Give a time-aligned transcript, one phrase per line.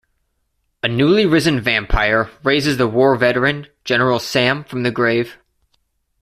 [0.81, 5.37] A newly risen vampire raises the war veteran General Sam from the grave.